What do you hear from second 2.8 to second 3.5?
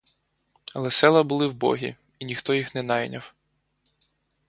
найняв.